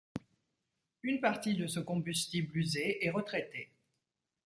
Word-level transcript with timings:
Une 1.03 1.19
partie 1.21 1.53
de 1.53 1.67
ce 1.67 1.79
combustible 1.79 2.57
usé 2.57 3.05
est 3.05 3.11
retraité. 3.11 3.69